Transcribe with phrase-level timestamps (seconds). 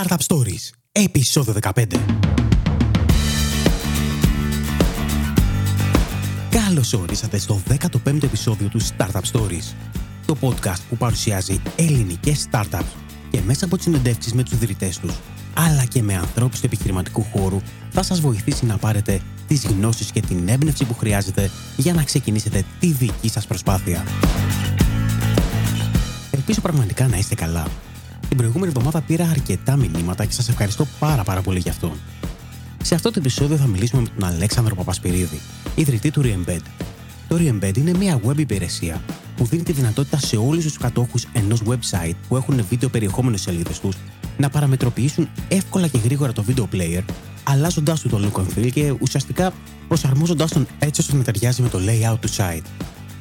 [0.00, 1.84] Startup Stories, επεισόδιο 15.
[6.50, 9.74] Καλώς ορίσατε στο 15ο επεισόδιο του Startup Stories,
[10.26, 12.92] το podcast που παρουσιάζει ελληνικές startups
[13.30, 15.14] και μέσα από τις συνεντεύξεις με τους ιδρυτές τους,
[15.54, 20.20] αλλά και με ανθρώπους του επιχειρηματικού χώρου, θα σας βοηθήσει να πάρετε τις γνώσεις και
[20.20, 24.04] την έμπνευση που χρειάζεται για να ξεκινήσετε τη δική σας προσπάθεια.
[26.30, 27.66] Ελπίζω πραγματικά να είστε καλά
[28.28, 31.92] την προηγούμενη εβδομάδα πήρα αρκετά μηνύματα και σας ευχαριστώ πάρα πάρα πολύ γι' αυτό.
[32.82, 35.40] Σε αυτό το επεισόδιο θα μιλήσουμε με τον Αλέξανδρο Παπασπυρίδη,
[35.74, 36.60] ιδρυτή του Reembed.
[37.28, 39.02] Το Reembed είναι μια web υπηρεσία
[39.36, 43.50] που δίνει τη δυνατότητα σε όλους τους κατόχους ενός website που έχουν βίντεο περιεχόμενο στι
[43.50, 43.96] σελίδες τους
[44.36, 47.02] να παραμετροποιήσουν εύκολα και γρήγορα το video player,
[47.42, 49.52] αλλάζοντάς του το look and feel και ουσιαστικά
[49.88, 52.62] προσαρμόζοντάς τον έτσι ώστε να ταιριάζει με το layout του site.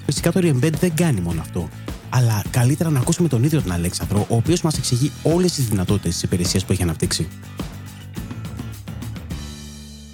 [0.06, 1.70] Φυσικά το Reembed δεν κάνει μόνο αυτό
[2.16, 6.14] αλλά καλύτερα να ακούσουμε τον ίδιο τον Αλέξανδρο, ο οποίος μας εξηγεί όλες τις δυνατότητες
[6.14, 7.28] της υπηρεσίας που έχει αναπτύξει.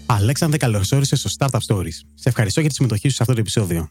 [0.06, 1.94] Αλέξανδρε, καλώς όρισες στο Startup Stories.
[2.14, 3.90] Σε ευχαριστώ για τη συμμετοχή σου σε αυτό το επεισόδιο.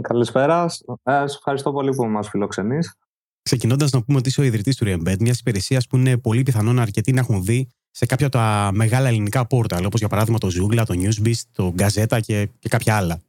[0.00, 0.64] Καλησπέρα.
[1.02, 2.94] Ε, σε ευχαριστώ πολύ που μας φιλοξενείς.
[3.42, 6.78] Ξεκινώντας να πούμε ότι είσαι ο ιδρυτής του Reembed, μιας υπηρεσίας που είναι πολύ πιθανόν
[6.78, 10.48] αρκετοί να έχουν δει σε κάποια από τα μεγάλα ελληνικά πόρταλ, όπως για παράδειγμα το
[10.48, 13.20] Zoogla, το Newsbeast, το Gazeta και, και κάποια άλλα.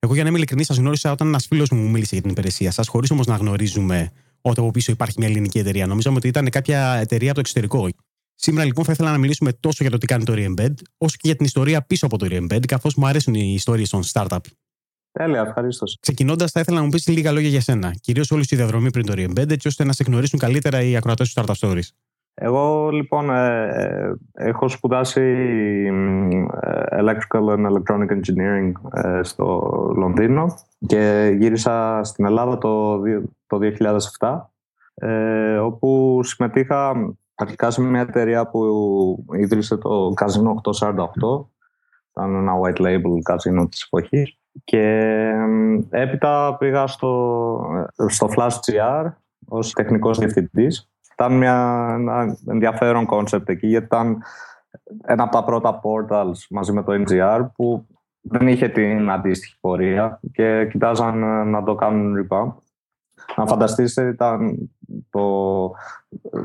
[0.00, 2.70] Εγώ, για να είμαι ειλικρινής, σας γνώρισα όταν ένας φίλος μου μίλησε για την υπηρεσία
[2.70, 4.10] σας, χωρίς όμως να γνωρίζουμε
[4.40, 5.86] ότι από πίσω υπάρχει μια ελληνική εταιρεία.
[5.86, 7.88] Νομίζαμε ότι ήταν κάποια εταιρεία από το εξωτερικό.
[8.34, 11.26] Σήμερα λοιπόν θα ήθελα να μιλήσουμε τόσο για το τι κάνει το Reembed, όσο και
[11.28, 14.38] για την ιστορία πίσω από το Reembed, καθώς μου αρέσουν οι ιστορίες των startup.
[15.12, 15.96] Τέλεια, ευχαρίστως.
[16.00, 17.94] Ξεκινώντας, θα ήθελα να μου πεις λίγα λόγια για σένα.
[18.00, 21.32] Κυρίως όλη τη διαδρομή πριν το Reembed, έτσι ώστε να σε γνωρίσουν καλύτερα οι ακροατές
[21.32, 21.88] του Startup Stories.
[22.40, 25.20] Εγώ λοιπόν ε, ε, έχω σπουδάσει
[26.60, 28.72] ε, Electrical and Electronic Engineering
[29.22, 30.54] στο Λονδίνο
[30.86, 33.00] και γύρισα στην Ελλάδα το,
[33.46, 33.58] το
[34.18, 34.40] 2007
[35.62, 36.94] όπου συμμετείχα
[37.34, 41.04] αρχικά σε μια εταιρεία που ίδρυσε το Casino 848
[42.10, 44.38] ήταν ένα white label casino της εποχής.
[44.64, 45.12] Και
[45.90, 47.60] έπειτα πήγα στο,
[48.06, 49.12] στο Flash GR
[49.48, 54.22] ως τεχνικός διευθυντής ήταν μια, ένα ενδιαφέρον concept εκεί, γιατί ήταν
[55.04, 57.86] ένα από τα πρώτα portals μαζί με το NGR που
[58.20, 61.18] δεν είχε την αντίστοιχη πορεία και κοιτάζαν
[61.50, 62.52] να το κάνουν rebound.
[63.36, 64.70] Να φανταστείτε, ήταν
[65.10, 65.74] το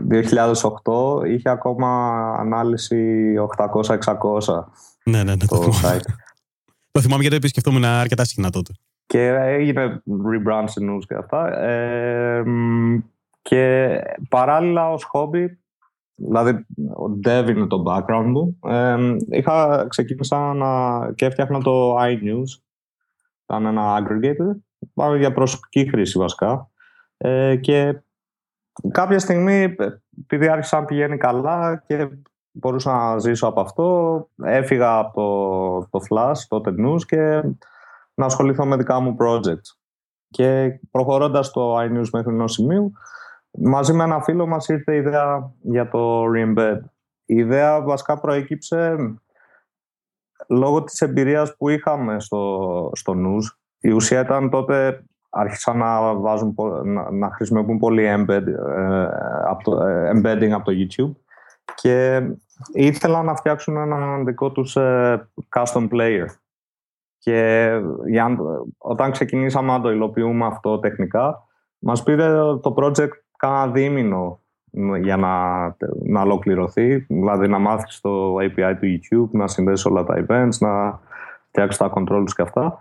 [0.09, 4.63] 2008 είχε ακόμα ανάλυση 800-600
[5.03, 6.13] ναι, ναι, ναι, το, site.
[6.91, 8.73] το θυμάμαι γιατί επισκεφτόμουν αρκετά συχνά τότε.
[9.05, 11.59] Και έγινε rebrand σε news και αυτά.
[11.59, 12.43] Ε,
[13.43, 13.97] και
[14.29, 15.59] παράλληλα ως χόμπι,
[16.15, 22.61] δηλαδή ο dev είναι το background μου, ε, είχα ξεκίνησα να, και έφτιαχνα το iNews,
[23.43, 24.61] ήταν ένα aggregator,
[24.93, 26.69] πάμε για προσωπική χρήση βασικά.
[27.17, 28.03] Ε, και
[28.91, 29.75] κάποια στιγμή,
[30.21, 32.09] επειδή άρχισα να πηγαίνει καλά και
[32.51, 35.13] μπορούσα να ζήσω από αυτό, έφυγα από
[35.89, 37.43] το, το Flash, τότε News και
[38.13, 39.77] να ασχοληθώ με δικά μου projects.
[40.29, 42.91] Και προχωρώντας το iNews μέχρι ενός σημείου,
[43.59, 46.79] Μαζί με ένα φίλο μας ήρθε η ιδέα για το Reembed.
[47.25, 48.95] Η ιδέα βασικά προέκυψε
[50.47, 53.57] λόγω της εμπειρίας που είχαμε στο, στο news.
[53.79, 59.07] Η ουσία ήταν τότε άρχισαν να, βάζουν, να, να χρησιμοποιούν πολύ embed, ε,
[59.47, 61.11] από το, ε, embedding από το YouTube
[61.75, 62.21] και
[62.73, 66.25] ήθελαν να φτιάξουν ένα δικό τους ε, custom player.
[67.17, 67.69] Και
[68.05, 68.37] για,
[68.77, 71.47] όταν ξεκινήσαμε να το υλοποιούμε αυτό τεχνικά,
[71.79, 74.41] μας πήρε το project κάνα δίμηνο
[75.01, 75.65] για να,
[76.03, 80.99] να ολοκληρωθεί, δηλαδή να μάθεις το API του YouTube, να συνδέσεις όλα τα events, να
[81.47, 82.77] φτιάξεις τα controls και αυτά.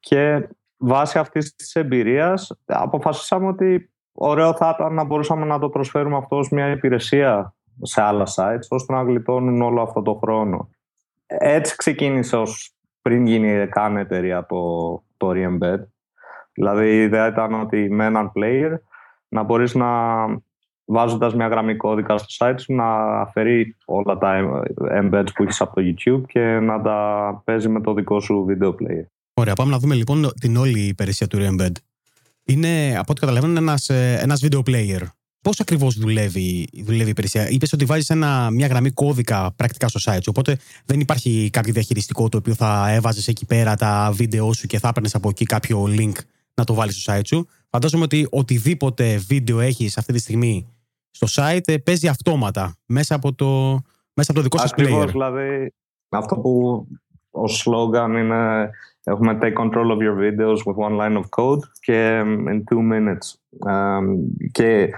[0.00, 6.16] Και βάσει αυτής της εμπειρίας αποφασίσαμε ότι ωραίο θα ήταν να μπορούσαμε να το προσφέρουμε
[6.16, 10.68] αυτό ως μια υπηρεσία σε άλλα sites, ώστε να γλιτώνουν όλο αυτό το χρόνο.
[11.26, 15.80] Έτσι ξεκίνησε ως πριν γίνει καν εταιρεία το, το Reembed.
[16.52, 18.76] Δηλαδή η ιδέα ήταν ότι με έναν player
[19.28, 19.86] να μπορείς να
[20.84, 24.62] βάζοντας μια γραμμή κώδικα στο site σου να αφαιρεί όλα τα
[25.00, 28.68] embeds που έχεις από το YouTube και να τα παίζει με το δικό σου video
[28.68, 29.04] player.
[29.34, 31.72] Ωραία, πάμε να δούμε λοιπόν την όλη υπηρεσία του Embed.
[32.44, 35.00] Είναι, από ό,τι καταλαβαίνω, ένας, ε, ένας video player.
[35.40, 38.10] Πώς ακριβώς δουλεύει, δουλεύει η υπηρεσία, Είπες ότι βάζεις
[38.52, 40.28] μια γραμμή κώδικα πρακτικά στο site σου.
[40.36, 44.78] Οπότε δεν υπάρχει κάποιο διαχειριστικό το οποίο θα έβαζες εκεί πέρα τα βίντεο σου και
[44.78, 46.12] θα έπαιρνες από εκεί κάποιο link
[46.54, 47.48] να το βάλεις στο site σου.
[47.70, 50.76] Φαντάζομαι ότι οτιδήποτε βίντεο έχεις αυτή τη στιγμή
[51.10, 53.80] στο site ε, παίζει αυτόματα μέσα από το,
[54.12, 55.08] μέσα από το δικό σας player.
[55.08, 55.72] δηλαδή
[56.08, 56.86] αυτό που
[57.30, 58.70] ο slogan είναι
[59.02, 63.34] έχουμε take control of your videos with one line of code και in two minutes.
[64.52, 64.88] και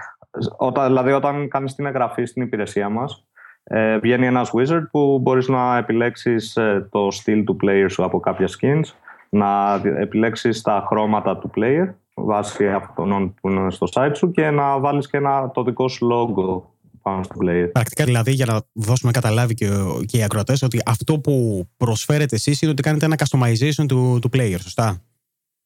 [0.57, 3.27] όταν, δηλαδή όταν κάνεις την εγγραφή στην υπηρεσία μας
[3.63, 8.21] ε, βγαίνει ένας wizard που μπορείς να επιλέξεις ε, το στυλ του player σου από
[8.21, 8.85] κάποια skins
[9.29, 11.95] να επιλέξεις τα χρώματα του player
[12.25, 16.09] βάσει αυτών που είναι στο site σου και να βάλεις και ένα, το δικό σου
[16.13, 16.63] logo
[17.03, 17.71] πάνω στο player.
[17.73, 19.69] Πρακτικά δηλαδή για να δώσουμε καταλάβει και,
[20.07, 24.29] και οι ακροατές ότι αυτό που προσφέρετε εσείς είναι ότι κάνετε ένα customization του, του
[24.33, 25.03] player, σωστά;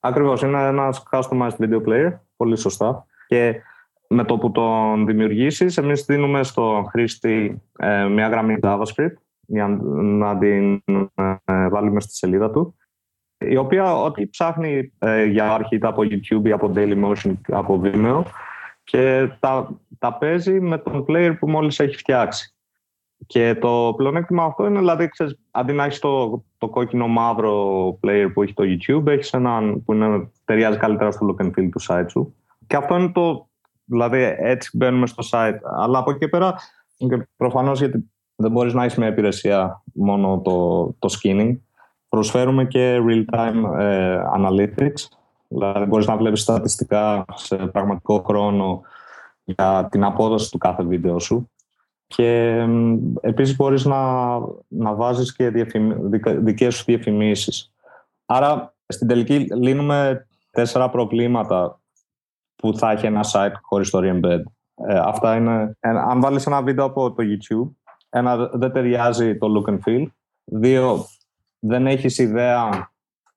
[0.00, 3.06] Ακριβώς, είναι ένας customized video player, πολύ σωστά.
[3.26, 3.54] Και
[4.08, 9.16] με το που τον δημιουργήσεις, εμείς δίνουμε στο χρήστη ε, μια γραμμή JavaScript
[9.46, 10.82] για να την
[11.44, 12.76] ε, βάλουμε στη σελίδα του
[13.48, 18.22] η οποία ό,τι ψάχνει ε, για αρχή από YouTube ή από Dailymotion ή από Vimeo
[18.84, 22.54] και τα, τα παίζει με τον player που μόλις έχει φτιάξει.
[23.26, 28.30] Και το πλεονέκτημα αυτό είναι, δηλαδή, ξέρεις, αντί να έχεις το, το κόκκινο μαύρο player
[28.34, 31.82] που έχει το YouTube, έχεις έναν που είναι, ταιριάζει καλύτερα στο look and feel του
[31.88, 32.34] site σου.
[32.66, 33.48] Και αυτό είναι το,
[33.84, 35.58] δηλαδή έτσι μπαίνουμε στο site.
[35.76, 36.54] Αλλά από εκεί πέρα,
[36.96, 41.56] και προφανώς γιατί δεν μπορείς να έχεις μια υπηρεσία μόνο το, το skinning,
[42.12, 45.08] προσφέρουμε και real-time ε, analytics.
[45.48, 48.80] Δηλαδή μπορείς να βλέπεις στατιστικά σε πραγματικό χρόνο
[49.44, 51.50] για την απόδοση του κάθε βίντεο σου.
[52.06, 52.62] Και
[53.20, 54.38] επίσης μπορείς να,
[54.68, 55.94] να βάζεις και διαφημι...
[56.38, 57.72] δικές σου διαφημίσεις.
[58.26, 61.80] Άρα στην τελική λύνουμε τέσσερα προβλήματα
[62.54, 64.42] που θα έχει ένα site χωρίς το re-embed.
[64.88, 67.70] Ε, αυτά είναι, αν βάλεις ένα βίντεο από το YouTube,
[68.10, 70.06] ένα δεν ταιριάζει το look and feel.
[70.44, 71.04] Δύο,
[71.64, 72.90] δεν έχεις ιδέα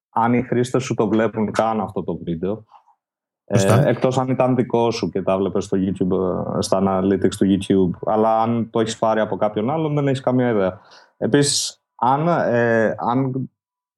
[0.09, 2.65] αν οι χρήστες σου το βλέπουν καν αυτό το βίντεο.
[3.45, 6.11] Ε, εκτός αν ήταν δικό σου και τα βλέπεις στο YouTube,
[6.57, 7.99] ε, στα analytics του YouTube.
[8.05, 10.79] Αλλά αν το έχεις πάρει από κάποιον άλλον δεν έχεις καμία ιδέα.
[11.17, 13.49] Επίσης, αν, ε, αν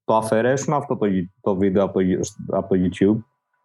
[0.04, 1.08] το αφαιρέσουν αυτό το,
[1.42, 2.06] το βίντεο από το,
[2.52, 3.24] από το YouTube,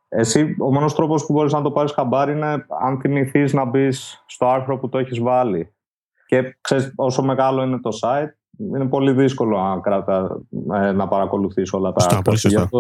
[0.09, 4.25] εσύ ο μόνος τρόπος που μπορείς να το πάρεις χαμπάρι είναι αν θυμηθείς να μπεις
[4.27, 5.75] στο άρθρο που το έχεις βάλει.
[6.27, 10.41] Και ξέρεις, όσο μεγάλο είναι το site, είναι πολύ δύσκολο να, κράτα,
[10.73, 12.79] ε, να παρακολουθείς όλα τα άρθρα.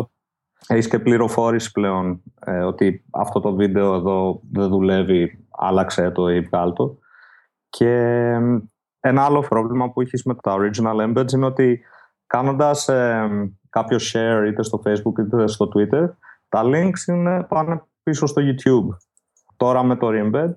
[0.66, 6.40] Έχεις και πληροφόρηση πλέον ε, ότι αυτό το βίντεο εδώ δεν δουλεύει, άλλαξε το ή
[6.40, 6.98] βγάλ το.
[7.68, 7.94] Και
[9.00, 11.80] ένα άλλο πρόβλημα που έχεις με τα original embeds είναι ότι
[12.26, 13.28] κάνοντας ε,
[13.70, 16.08] κάποιο share είτε στο facebook είτε στο twitter,
[16.48, 18.96] τα links είναι, πάνε πίσω στο YouTube.
[19.56, 20.50] Τώρα με το re-embed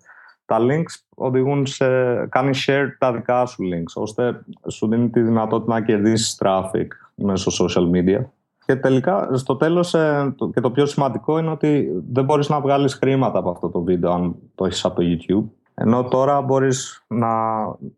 [0.45, 1.85] τα links οδηγούν σε,
[2.29, 7.65] κάνει share τα δικά σου links, ώστε σου δίνει τη δυνατότητα να κερδίσεις traffic μέσω
[7.65, 8.23] social media.
[8.65, 12.93] Και τελικά, στο τέλος, ε, και το πιο σημαντικό είναι ότι δεν μπορείς να βγάλεις
[12.93, 15.49] χρήματα από αυτό το βίντεο αν το έχεις από το YouTube.
[15.73, 17.27] Ενώ τώρα μπορείς να,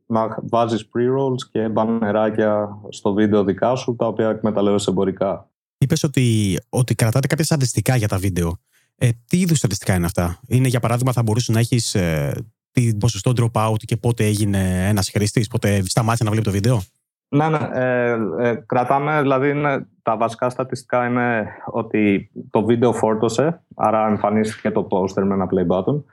[0.05, 5.49] να βάζεις pre-rolls και μπανεράκια στο βίντεο δικά σου, τα οποία εκμεταλλεύεσαι εμπορικά.
[5.77, 8.59] Είπες ότι, ότι κρατάτε κάποια στατιστικά για τα βίντεο.
[8.99, 12.97] Ε, τι είδους στατιστικά είναι αυτά, Είναι για παράδειγμα, θα μπορούσε να έχεις ε, την
[12.97, 16.81] ποσοστό dropout και πότε έγινε ένας χρήστης, πότε σταμάτησε να βλέπει το βίντεο;
[17.27, 17.69] Ναι, ναι.
[17.73, 24.71] Ε, ε, κρατάμε, δηλαδή είναι, τα βασικά στατιστικά είναι ότι το βίντεο φόρτωσε, άρα εμφανίστηκε
[24.71, 26.03] το poster με ένα play button,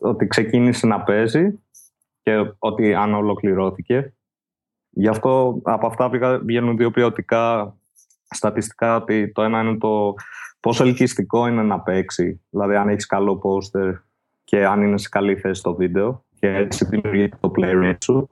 [0.00, 1.58] ότι ξεκίνησε να παίζει
[2.22, 4.14] και ότι αν ολοκληρώθηκε.
[4.90, 6.10] Γι' αυτό από αυτά
[6.44, 7.76] βγαίνουν δύο ποιοτικά
[8.28, 10.14] στατιστικά, ότι το ένα είναι το
[10.62, 12.40] πόσο ελκυστικό είναι να παίξει.
[12.50, 13.92] Δηλαδή, αν έχεις καλό poster
[14.44, 18.30] και αν είναι σε καλή θέση το βίντεο και έτσι δημιουργείται το play rate σου.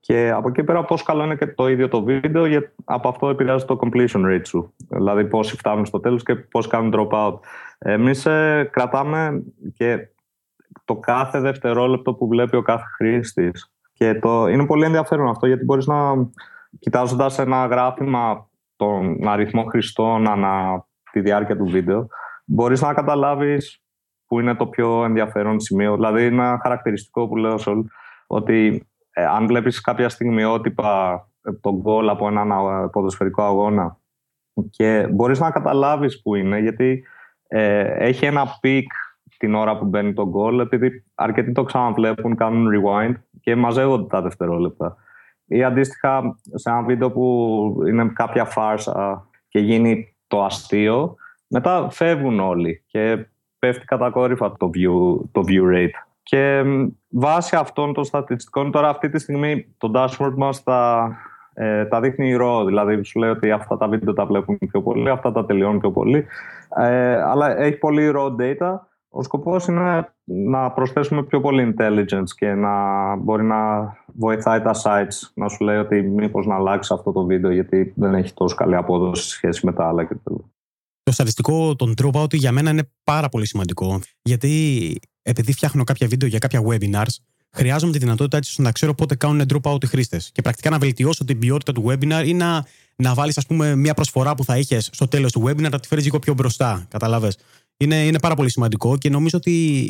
[0.00, 3.28] Και από εκεί πέρα, πόσο καλό είναι και το ίδιο το βίντεο, γιατί από αυτό
[3.28, 4.74] επηρεάζει το completion rate σου.
[4.88, 7.34] Δηλαδή, πόσοι φτάνουν στο τέλος και πώς κάνουν dropout.
[7.78, 9.42] Εμείς ε, κρατάμε
[9.74, 10.08] και
[10.84, 13.72] το κάθε δευτερόλεπτο που βλέπει ο κάθε χρήστης.
[13.92, 15.96] Και το, είναι πολύ ενδιαφέρον αυτό, γιατί μπορείς να
[16.78, 20.84] κοιτάζοντας ένα γράφημα τον αριθμό χρηστών ανά
[21.14, 22.06] τη διάρκεια του βίντεο,
[22.44, 23.82] μπορείς να καταλάβεις
[24.26, 25.94] που είναι το πιο ενδιαφέρον σημείο.
[25.94, 27.92] Δηλαδή, είναι ένα χαρακτηριστικό που λέω σε όλους,
[28.26, 32.50] ότι ε, αν βλέπεις κάποια στιγμιότυπα ε, τον γκολ από έναν
[32.90, 33.98] ποδοσφαιρικό αγώνα
[34.70, 37.04] και μπορείς να καταλάβεις που είναι, γιατί
[37.48, 38.92] ε, έχει ένα peak
[39.38, 44.22] την ώρα που μπαίνει το γκολ, επειδή αρκετοί το ξαναβλέπουν, κάνουν rewind και μαζεύονται τα
[44.22, 44.96] δευτερόλεπτα.
[45.46, 51.14] Ή αντίστοιχα σε ένα βίντεο που είναι κάποια φάρσα και γίνει το αστείο,
[51.46, 53.26] μετά φεύγουν όλοι και
[53.58, 55.98] πέφτει κατακόρυφα το view, το view rate.
[56.22, 56.62] Και
[57.08, 61.12] βάσει αυτών των στατιστικών, τώρα αυτή τη στιγμή το dashboard μας τα,
[61.54, 62.64] ε, τα δείχνει ρο.
[62.64, 65.90] Δηλαδή σου λέει ότι αυτά τα βίντεο τα βλέπουν πιο πολύ, αυτά τα τελειώνουν πιο
[65.90, 66.26] πολύ.
[66.76, 68.78] Ε, αλλά έχει πολύ raw data.
[69.08, 75.30] Ο σκοπός είναι να προσθέσουμε πιο πολύ intelligence και να μπορεί να βοηθάει τα sites
[75.34, 78.76] να σου λέει ότι μήπως να αλλάξεις αυτό το βίντεο γιατί δεν έχει τόσο καλή
[78.76, 80.34] απόδοση σε σχέση με τα άλλα κτλ.
[81.02, 86.28] Το στατιστικό των dropout για μένα είναι πάρα πολύ σημαντικό γιατί επειδή φτιάχνω κάποια βίντεο
[86.28, 87.16] για κάποια webinars,
[87.50, 90.30] χρειάζομαι τη δυνατότητα έτσι να ξέρω πότε κάνουν drop out οι χρήστες.
[90.32, 92.66] Και πρακτικά να βελτιώσω την ποιότητα του webinar ή να,
[92.96, 95.88] να βάλεις, ας πούμε, μια προσφορά που θα είχες στο τέλος του webinar να τη
[95.88, 96.86] φέρεις λίγο πιο μπροστά.
[96.88, 97.32] Καταλαβέ.
[97.76, 99.86] Είναι, είναι πάρα πολύ σημαντικό και νομίζω ότι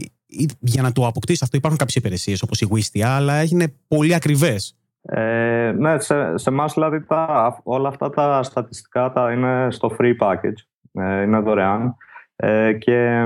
[0.58, 4.76] για να το αποκτήσει αυτό υπάρχουν κάποιες υπηρεσίες όπως η Wistia, αλλά είναι πολύ ακριβές.
[5.02, 10.16] Ε, ναι, σε, σε εμάς δηλαδή τα, όλα αυτά τα στατιστικά τα είναι στο free
[10.18, 10.66] package.
[10.92, 11.96] Ε, είναι δωρεάν.
[12.36, 13.24] Ε, και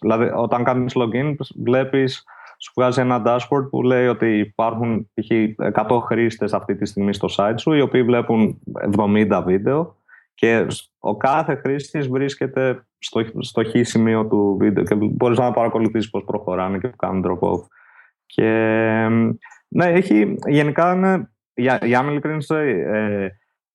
[0.00, 2.24] δηλαδή όταν κάνεις login βλέπεις
[2.60, 5.30] σου βγάζει ένα dashboard που λέει ότι υπάρχουν π.χ.
[5.88, 8.58] 100 χρήστες αυτή τη στιγμή στο site σου οι οποίοι βλέπουν
[8.96, 9.96] 70 βίντεο
[10.40, 10.66] και
[10.98, 16.24] ο κάθε χρήστης βρίσκεται στο, στο χ σημείο του βίντεο και μπορείς να παρακολουθήσεις πώς
[16.24, 17.60] προχωράνε και που κάνουν drop-off.
[18.26, 18.48] Και
[19.68, 23.30] ναι, έχει, γενικά είναι, για, για να ε,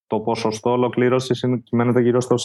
[0.08, 2.36] το ποσοστό ολοκλήρωσης κυμαίνεται γύρω στο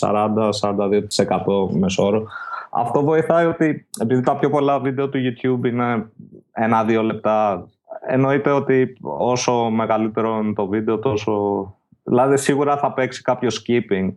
[0.00, 2.26] 40-42% μεσόωρο.
[2.70, 6.10] Αυτό βοηθάει ότι επειδή τα πιο πολλά βίντεο του YouTube είναι
[6.52, 7.66] ένα-δύο λεπτά,
[8.06, 11.75] εννοείται ότι όσο μεγαλύτερο είναι το βίντεο, τόσο.
[12.06, 14.14] Δηλαδή, σίγουρα θα παίξει κάποιο skipping.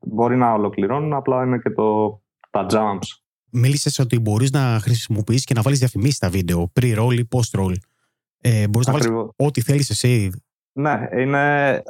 [0.00, 3.20] Μπορεί να ολοκληρώνουν, απλά είναι και το, τα jumps.
[3.50, 7.74] Μίλησες ότι μπορείς να χρησιμοποιήσεις και να βάλεις διαφημίσεις στα βίντεο, pre-roll ή post-roll.
[8.40, 10.30] Ε, μπορείς να βάλεις ό,τι θέλεις εσύ
[10.72, 11.82] ναι, είναι, ε,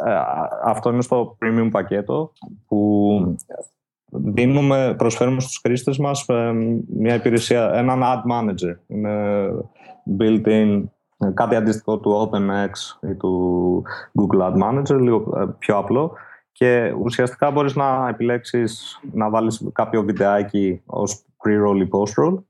[0.64, 2.32] αυτό είναι στο premium πακέτο
[2.66, 3.36] που
[4.10, 6.52] δίνουμε, προσφέρουμε στους χρήστες μας ε,
[6.96, 8.76] μια υπηρεσία, έναν ad manager.
[8.86, 9.46] Είναι
[10.18, 10.82] built-in,
[11.34, 12.70] κάτι αντίστοιχο του OpenX
[13.08, 13.84] ή του
[14.20, 16.12] Google Ad Manager, λίγο ε, πιο απλό.
[16.52, 22.42] Και ουσιαστικά μπορείς να επιλέξεις να βάλεις κάποιο βιντεάκι ως pre-roll ή post-roll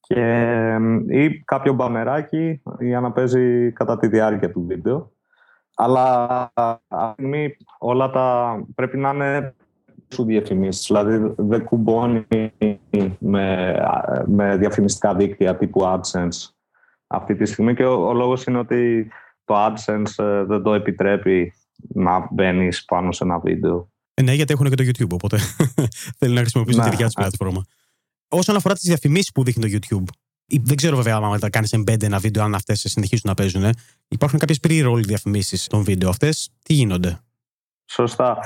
[0.00, 0.76] και,
[1.08, 5.10] ή κάποιο μπανεράκι για να παίζει κατά τη διάρκεια του βίντεο.
[5.74, 6.50] Αλλά
[6.88, 9.54] αυτή όλα τα πρέπει να είναι
[10.08, 10.86] σου διαφημίσεις.
[10.86, 12.26] Δηλαδή δεν κουμπώνει
[13.18, 13.76] με,
[14.26, 16.55] με διαφημιστικά δίκτυα τύπου AdSense
[17.06, 19.08] αυτή τη στιγμή και ο, ο λόγος είναι ότι
[19.44, 23.90] το AdSense ε, δεν το επιτρέπει να μπαίνει πάνω σε ένα βίντεο.
[24.14, 25.38] Ε, ναι, γιατί έχουν και το YouTube, οπότε
[26.18, 27.64] θέλει να χρησιμοποιήσουν τη δικιά τους πλατφόρμα.
[28.28, 30.04] Όσον αφορά τις διαφημίσεις που δείχνει το YouTube,
[30.62, 33.74] δεν ξέρω βέβαια αν θα κάνεις embed ένα βίντεο, αν αυτές συνεχίσουν να παίζουν.
[34.08, 36.08] Υπάρχουν κάποιες pre-roll διαφημίσεις των βίντεο.
[36.08, 37.20] Αυτές τι γίνονται;
[37.90, 38.38] Σωστά.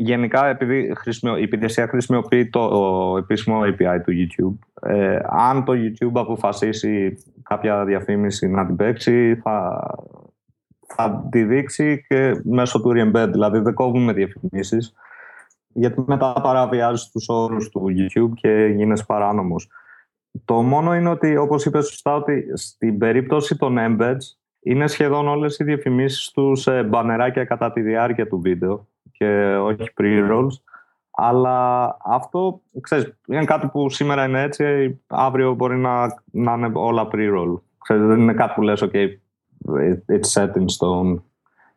[0.00, 0.94] Γενικά, επειδή
[1.38, 8.48] η υπηρεσία χρησιμοποιεί το επίσημο API του YouTube, ε, αν το YouTube αποφασίσει κάποια διαφήμιση
[8.48, 9.86] να την παίξει, θα,
[10.86, 13.28] θα τη δείξει και μέσω του re-embed.
[13.30, 14.94] Δηλαδή, δεν κόβουμε διαφημίσεις,
[15.68, 19.68] γιατί μετά παραβιάζει τους όρους του YouTube και γίνεσαι παράνομος.
[20.44, 25.58] Το μόνο είναι ότι, όπως είπες σωστά, ότι στην περίπτωση των embeds είναι σχεδόν όλες
[25.58, 28.86] οι διαφημίσεις τους σε μπανεράκια κατά τη διάρκεια του βίντεο
[29.18, 30.62] και όχι pre-rolls.
[31.10, 37.08] Αλλά αυτό, ξέρεις, είναι κάτι που σήμερα είναι έτσι, αύριο μπορεί να, να είναι όλα
[37.12, 37.60] pre-roll.
[37.78, 38.94] Ξέρεις, δεν είναι κάτι που λες, ok,
[40.06, 41.22] it's set in stone,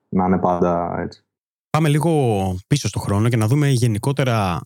[0.10, 1.24] να είναι πάντα έτσι.
[1.70, 2.12] Πάμε λίγο
[2.68, 4.62] πίσω στο χρόνο και να δούμε γενικότερα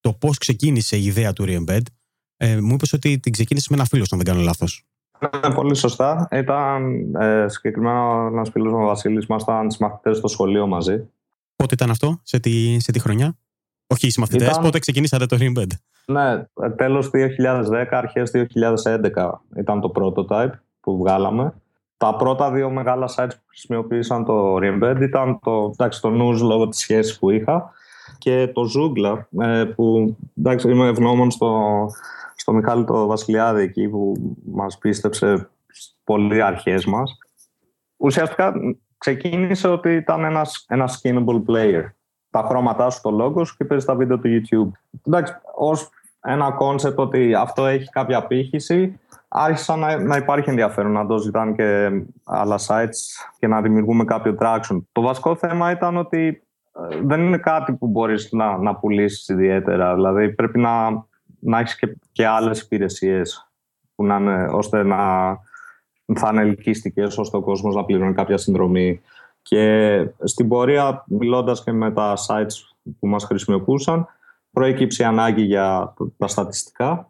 [0.00, 1.82] το πώς ξεκίνησε η ιδέα του Re-Embed
[2.36, 4.84] ε, μου είπες ότι την ξεκίνησες με ένα φίλο, αν δεν κάνω λάθος.
[5.18, 6.28] Ναι, πολύ σωστά.
[6.32, 11.08] Ήταν ε, συγκεκριμένα ένας φίλος μου, ο Βασίλης, ήμασταν συμμαθητές στο σχολείο μαζί.
[11.56, 13.36] Πότε ήταν αυτό, σε τι, σε τι χρονιά,
[13.86, 14.62] Όχι οι συμμαθητέ, ήταν...
[14.62, 15.70] πότε ξεκινήσατε το Rebed.
[16.06, 16.44] Ναι,
[16.76, 21.54] τέλος 2010, αρχές 2011 ήταν το prototype που βγάλαμε.
[21.96, 26.68] Τα πρώτα δύο μεγάλα sites που χρησιμοποίησαν το Rebed ήταν το, εντάξει, το News λόγω
[26.68, 27.70] της σχέσης που είχα
[28.18, 31.86] και το Zoogla ε, που εντάξει, είμαι ευγνώμων στο,
[32.34, 35.48] στο Μιχάλη το Βασιλιάδη εκεί που μας πίστεψε
[36.04, 37.18] πολύ αρχές μας.
[37.96, 38.52] Ουσιαστικά
[38.98, 41.84] ξεκίνησε ότι ήταν ένας, ένας skinnable player.
[42.30, 44.70] Τα χρώματά σου, το logo σου και παίζει τα βίντεο του YouTube.
[45.06, 51.06] Εντάξει, ως ένα concept ότι αυτό έχει κάποια απήχηση, άρχισα να, να υπάρχει ενδιαφέρον να
[51.06, 51.90] το ζητάνε και
[52.24, 54.82] άλλα sites και να δημιουργούμε κάποιο traction.
[54.92, 56.42] Το βασικό θέμα ήταν ότι
[56.90, 59.94] ε, δεν είναι κάτι που μπορείς να, να πουλήσεις ιδιαίτερα.
[59.94, 61.04] Δηλαδή πρέπει να
[61.46, 63.50] να έχεις και, και άλλες υπηρεσίες
[63.94, 64.98] που να είναι, ώστε να
[66.14, 69.00] θα είναι ελκυστικές ώστε ο κόσμος να πληρώνει κάποια συνδρομή.
[69.42, 74.06] Και στην πορεία, μιλώντας και με τα sites που μας χρησιμοποιούσαν,
[74.50, 77.06] προέκυψε η ανάγκη για τα στατιστικά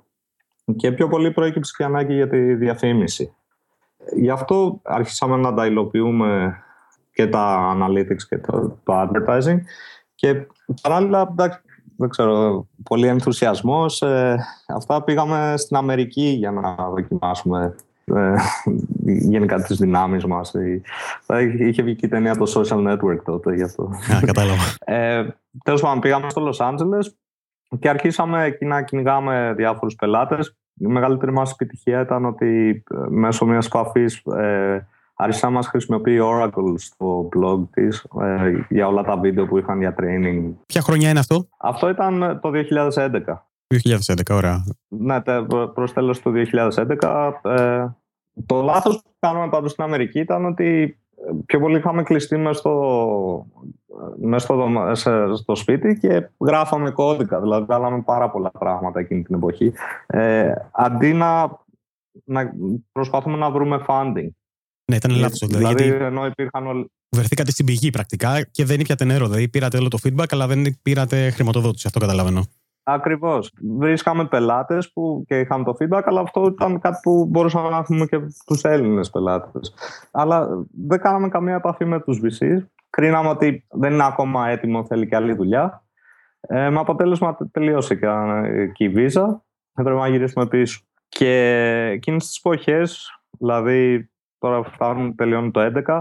[0.76, 3.34] και πιο πολύ προέκυψε και η ανάγκη για τη διαφήμιση.
[4.16, 6.58] Γι' αυτό αρχίσαμε να τα υλοποιούμε
[7.12, 9.58] και τα analytics και το, το advertising
[10.14, 10.46] και
[10.82, 11.34] παράλληλα
[11.96, 14.02] δεν ξέρω, πολύ ενθουσιασμός.
[14.02, 14.38] Ε,
[14.68, 17.74] αυτά πήγαμε στην Αμερική για να δοκιμάσουμε
[18.14, 18.34] ε,
[19.04, 20.54] γενικά τις δυνάμεις μας.
[21.58, 23.82] Είχε βγει και η ταινία το Social Network τότε γι' αυτό.
[23.82, 24.62] Α, κατάλαβα.
[24.84, 25.26] Ε,
[25.64, 27.12] τέλος πάντων, πήγαμε στο Los Angeles
[27.78, 30.56] και αρχίσαμε εκεί να κυνηγάμε διάφορους πελάτες.
[30.74, 36.18] η μεγαλύτερη μας επιτυχία ήταν ότι ε, μέσω μιας επαφής ε, άρχισε να μας χρησιμοποιεί
[36.22, 40.52] Oracle στο blog της ε, για όλα τα βίντεο που είχαν για training.
[40.66, 42.50] Ποια χρονιά είναι αυτό; Αυτό ήταν το
[42.94, 43.45] 2011.
[43.74, 44.64] 2011, ωραία.
[44.88, 45.20] Ναι,
[45.74, 47.32] προς τέλος του 2011.
[47.42, 47.86] Ε,
[48.46, 50.98] το λάθος που κάνουμε πάντως στην Αμερική ήταν ότι
[51.46, 53.46] πιο πολύ είχαμε κλειστεί μέσα στο,
[54.92, 57.40] στο, στο σπίτι και γράφαμε κώδικα.
[57.40, 59.72] Δηλαδή, βάλαμε πάρα πολλά πράγματα εκείνη την εποχή.
[60.06, 61.58] Ε, αντί να,
[62.24, 62.52] να
[62.92, 64.28] προσπαθούμε να βρούμε funding.
[64.90, 65.38] Ναι, ήταν λάθος.
[65.38, 69.26] Δηλαδή, δηλαδή, γιατί ενώ υπήρχαν Βρεθήκατε στην πηγή πρακτικά και δεν ήπιατε νερό.
[69.26, 71.86] Δηλαδή, πήρατε όλο το feedback, αλλά δεν πήρατε χρηματοδότηση.
[71.86, 72.44] Αυτό καταλαβαίνω.
[72.88, 73.52] Ακριβώς.
[73.78, 74.92] Βρίσκαμε πελάτες
[75.26, 79.10] και είχαμε το feedback, αλλά αυτό ήταν κάτι που μπορούσαμε να έχουμε και τους Έλληνες
[79.10, 79.74] πελάτες.
[80.10, 80.48] Αλλά
[80.86, 82.66] δεν κάναμε καμία επαφή με τους VC.
[82.90, 85.84] Κρίναμε ότι δεν είναι ακόμα έτοιμο, θέλει και άλλη δουλειά.
[86.40, 88.06] Ε, με αποτέλεσμα τελείωσε και,
[88.72, 89.26] και η Visa.
[89.74, 90.80] Έπρεπε να γυρίσουμε πίσω.
[91.08, 91.34] Και
[91.92, 96.00] εκείνες τις εποχές, δηλαδή τώρα φτάνουμε, τελειώνει το 2011,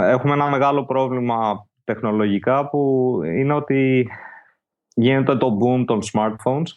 [0.00, 4.08] έχουμε ένα μεγάλο πρόβλημα τεχνολογικά που είναι ότι
[4.94, 6.70] γίνεται το boom των smartphones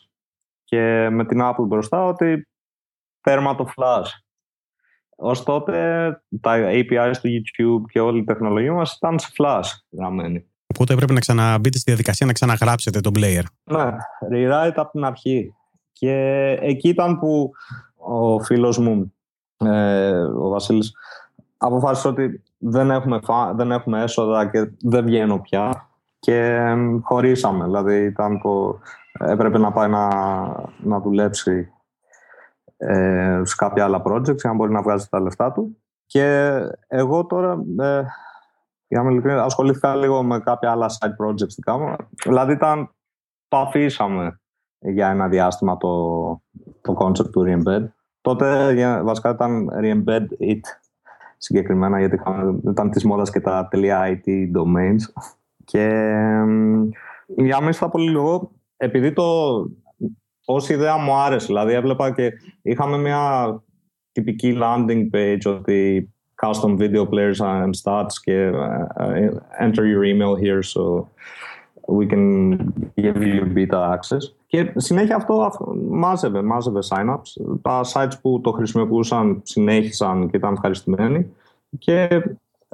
[0.63, 2.47] και με την Apple μπροστά ότι
[3.21, 4.07] παίρνουμε το flash.
[5.15, 5.77] Ως τότε
[6.41, 10.45] τα APIs του YouTube και όλη η τεχνολογία μας ήταν σε flash γραμμένη.
[10.67, 13.43] Οπότε έπρεπε να ξαναμπείτε στη διαδικασία να ξαναγράψετε τον player.
[13.63, 13.91] Ναι,
[14.31, 15.53] rewrite από την αρχή.
[15.91, 16.15] Και
[16.61, 17.51] εκεί ήταν που
[17.95, 19.13] ο φίλος μου,
[19.57, 20.93] ε, ο Βασίλης,
[21.57, 23.19] αποφάσισε ότι δεν έχουμε,
[23.55, 25.89] δεν έχουμε έσοδα και δεν βγαίνω πια
[26.23, 26.65] και
[27.01, 27.63] χωρίσαμε.
[27.63, 28.79] Δηλαδή ήταν το,
[29.19, 30.07] έπρεπε να πάει να,
[30.77, 31.73] να δουλέψει
[32.77, 35.77] ε, σε κάποια άλλα projects για να μπορεί να βγάζει τα λεφτά του.
[36.05, 38.03] Και εγώ τώρα, ε,
[38.87, 41.95] για να ασχολήθηκα λίγο με κάποια άλλα side projects δικά μου.
[42.23, 42.95] Δηλαδή ήταν,
[43.47, 44.39] το αφήσαμε
[44.79, 46.25] για ένα διάστημα το,
[46.81, 47.87] το concept του Reembed.
[48.21, 50.61] Τότε βασικά ήταν Reembed It
[51.37, 52.21] συγκεκριμένα γιατί
[52.67, 55.23] ήταν της μόδας και τα .it domains
[55.65, 56.15] και
[57.27, 59.23] για μέσα πολύ λίγο, επειδή το
[60.45, 63.63] ως ιδέα μου άρεσε, δηλαδή έβλεπα και είχαμε μια
[64.11, 66.09] τυπική landing page ότι
[66.41, 68.51] custom video players and stats και
[68.99, 71.07] uh, enter your email here so
[71.87, 72.57] we can
[72.95, 74.33] give you beta access.
[74.47, 75.51] Και συνέχεια αυτό
[75.89, 77.57] μάζευε, μάζευε sign-ups.
[77.61, 81.31] Τα sites που το χρησιμοποιούσαν συνέχισαν και ήταν ευχαριστημένοι.
[81.77, 82.23] Και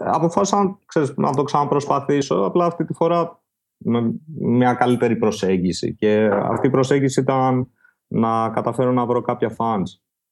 [0.05, 3.41] αποφάσισα ξέρεις, να το ξαναπροσπαθήσω, απλά αυτή τη φορά
[3.77, 5.95] με μια καλύτερη προσέγγιση.
[5.95, 7.67] Και αυτή η προσέγγιση ήταν
[8.07, 9.83] να καταφέρω να βρω κάποια fans.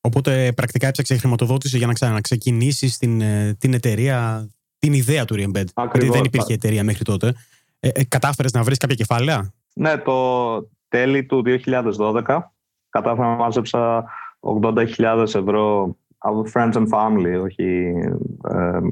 [0.01, 4.49] Οπότε πρακτικά έψαξε χρηματοδότηση για να ξαναξεκινήσει την, ε, την εταιρεία,
[4.80, 5.65] την ιδέα του Reembed.
[5.91, 7.34] Γιατί δεν υπήρχε εταιρεία μέχρι τότε.
[7.80, 12.53] Ε, ε, κατάφερες να βρεις κάποια κεφάλαια; Ναι, το τέλη του 2012
[12.89, 14.06] κατάφερα να μάζεψα
[14.39, 15.95] 80.000 ευρώ
[16.28, 17.94] από friends and family, όχι
[18.52, 18.90] um,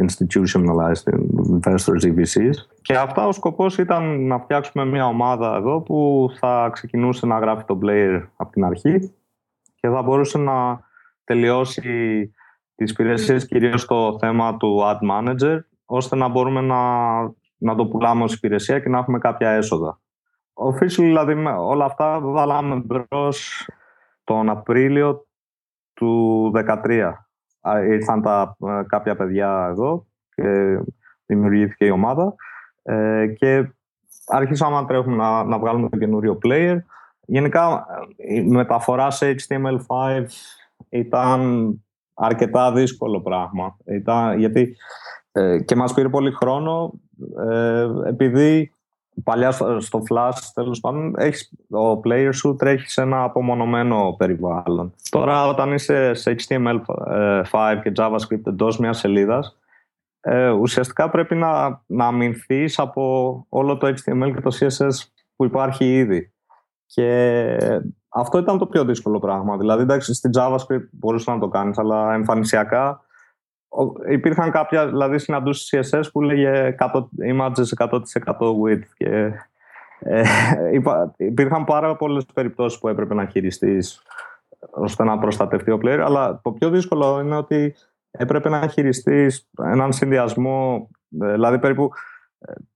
[0.00, 1.04] institutionalized
[1.56, 2.54] investors, EVCs.
[2.82, 7.64] Και αυτά ο σκοπός ήταν να φτιάξουμε μια ομάδα εδώ που θα ξεκινούσε να γράφει
[7.64, 9.12] το player από την αρχή
[9.74, 10.80] και θα μπορούσε να
[11.24, 12.32] τελειώσει
[12.74, 17.20] τις υπηρεσίες κυρίως στο θέμα του ad manager ώστε να μπορούμε να,
[17.56, 20.00] να το πουλάμε ως υπηρεσία και να έχουμε κάποια έσοδα.
[20.54, 23.68] Officially, δηλαδή, όλα αυτά βάλαμε μπρος
[24.24, 25.26] τον Απρίλιο
[26.00, 27.12] του 2013
[27.88, 30.78] ήρθαν τα, ε, κάποια παιδιά εδώ και
[31.26, 32.34] δημιουργήθηκε η ομάδα
[32.82, 33.72] ε, και
[34.26, 36.78] άρχισαμε να τρέχουμε να, να βγάλουμε το καινούριο player.
[37.26, 37.86] Γενικά
[38.16, 40.24] η μεταφορά σε HTML5
[40.88, 41.40] ήταν
[42.14, 43.76] αρκετά δύσκολο πράγμα.
[43.84, 44.76] Ήταν, γιατί
[45.32, 46.92] ε, και μας πήρε πολύ χρόνο
[48.06, 48.74] επειδή
[49.24, 54.94] παλιά στο Flash, τέλος πάντων, έχεις, ο player σου τρέχει σε ένα απομονωμένο περιβάλλον.
[55.10, 59.58] Τώρα, όταν είσαι σε HTML5 και JavaScript εντός μιας σελίδας,
[60.20, 65.96] ε, ουσιαστικά πρέπει να, να αμυνθείς από όλο το HTML και το CSS που υπάρχει
[65.96, 66.32] ήδη.
[66.86, 67.56] Και
[68.08, 69.56] αυτό ήταν το πιο δύσκολο πράγμα.
[69.56, 73.00] Δηλαδή, εντάξει, στην JavaScript μπορούσες να το κάνεις, αλλά εμφανισιακά
[74.08, 76.86] υπήρχαν κάποια δηλαδή συναντούσει CSS που λέγε 100,
[77.32, 77.98] images 100%
[78.64, 79.32] width και
[79.98, 80.22] ε,
[81.16, 84.02] υπήρχαν πάρα πολλές περιπτώσεις που έπρεπε να χειριστείς
[84.70, 87.74] ώστε να προστατευτεί ο player αλλά το πιο δύσκολο είναι ότι
[88.10, 91.90] έπρεπε να χειριστείς έναν συνδυασμό δηλαδή περίπου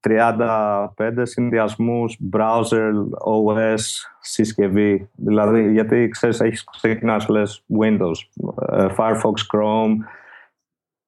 [0.00, 0.88] 35
[1.22, 2.92] συνδυασμούς browser,
[3.26, 3.80] OS,
[4.20, 5.08] συσκευή.
[5.14, 9.96] Δηλαδή γιατί ξέρεις έχεις ξεκινάς λες Windows, ε, Firefox, Chrome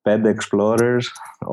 [0.06, 1.06] πέντε Explorers,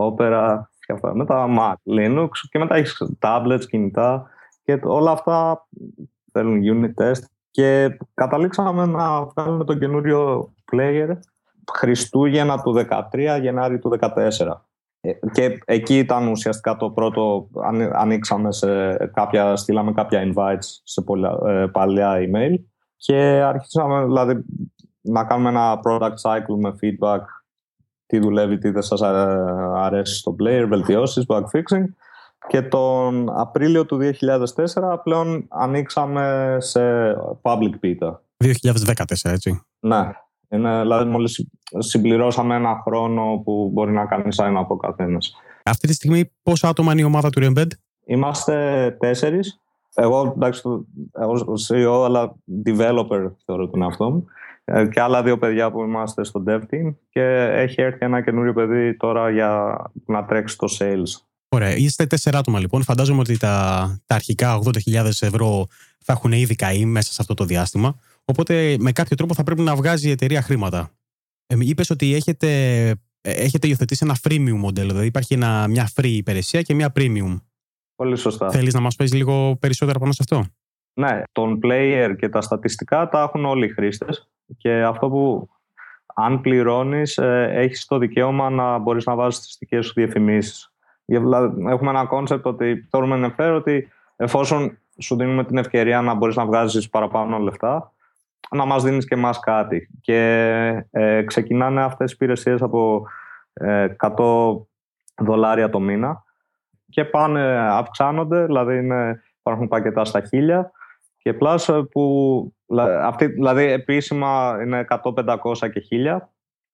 [0.07, 1.15] Opera και αυτά.
[1.15, 4.29] Μετά Mac, Linux και μετά έχεις tablets, κινητά
[4.63, 5.67] και όλα αυτά
[6.31, 11.17] θέλουν unit test και καταλήξαμε να βγάλουμε τον καινούριο player
[11.73, 14.07] Χριστούγεννα του 2013, Γενάρη του 2014.
[15.01, 17.49] Ε, και εκεί ήταν ουσιαστικά το πρώτο,
[17.93, 22.55] ανοίξαμε σε κάποια, στείλαμε κάποια invites σε πολλά, ε, παλιά email
[22.95, 24.43] και αρχίσαμε δηλαδή
[25.01, 27.19] να κάνουμε ένα product cycle με feedback
[28.13, 29.01] τι δουλεύει, τι δεν σας
[29.75, 31.83] αρέσει στο player, βελτιώσεις, bug fixing
[32.47, 36.81] και τον Απρίλιο του 2004 πλέον ανοίξαμε σε
[37.41, 38.15] public beta.
[38.37, 38.51] 2014
[39.23, 39.61] έτσι.
[39.79, 40.11] Ναι.
[40.49, 41.47] Είναι, δηλαδή μόλις
[41.77, 45.35] συμπληρώσαμε ένα χρόνο που μπορεί να κάνει sign από καθένας.
[45.63, 47.67] Αυτή τη στιγμή πόσα άτομα είναι η ομάδα του Rembed?
[48.05, 49.59] Είμαστε τέσσερις.
[49.95, 50.61] Εγώ, εντάξει,
[51.11, 51.33] εγώ
[51.67, 54.25] CEO, αλλά developer θεωρώ τον εαυτό μου.
[54.65, 58.53] Ε, και άλλα δύο παιδιά που είμαστε στο dev team και έχει έρθει ένα καινούριο
[58.53, 61.25] παιδί τώρα για να τρέξει το sales.
[61.49, 61.75] Ωραία.
[61.75, 62.83] Είστε τέσσερα άτομα λοιπόν.
[62.83, 65.65] Φαντάζομαι ότι τα, τα αρχικά 80.000 ευρώ
[65.99, 67.99] θα έχουν ήδη καεί μέσα σε αυτό το διάστημα.
[68.25, 70.89] Οπότε με κάποιο τρόπο θα πρέπει να βγάζει η εταιρεία χρήματα.
[71.47, 72.47] Ε, Είπες ότι έχετε,
[73.21, 77.41] έχετε υιοθετήσει ένα freemium μοντέλο, δηλαδή υπάρχει ένα, μια free υπηρεσία και μια premium.
[77.95, 78.49] Πολύ σωστά.
[78.49, 80.45] Θέλεις να μας πει λίγο περισσότερο πάνω σε αυτό;
[80.93, 84.32] Ναι, τον player και τα στατιστικά τα έχουν όλοι οι χρήστες.
[84.57, 85.49] Και αυτό που
[86.13, 90.73] αν πληρώνεις, ε, έχεις το δικαίωμα να μπορείς να βάζεις τις δικές σου διαφημίσεις.
[91.67, 96.35] Έχουμε ένα concept ότι θέλουμε να φέρω ότι εφόσον σου δίνουμε την ευκαιρία να μπορείς
[96.35, 97.91] να βγάζεις παραπάνω λεφτά,
[98.49, 99.89] να μας δίνεις και εμάς κάτι.
[100.01, 100.19] Και
[100.91, 103.05] ε, ξεκινάνε αυτές οι υπηρεσίες από
[103.53, 104.55] ε, 100
[105.15, 106.23] δολάρια το μήνα
[106.89, 110.71] και πάνε, αυξάνονται, δηλαδή είναι, υπάρχουν πακετά στα χίλια
[111.17, 115.37] και πλάς ε, που, αυτή, δηλαδή επίσημα είναι 100, 500
[115.71, 116.19] και 1000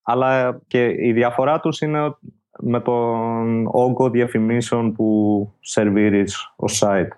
[0.02, 2.16] αλλά και η διαφορά τους είναι
[2.60, 7.10] με τον όγκο διαφημίσεων που σερβίρεις ως site.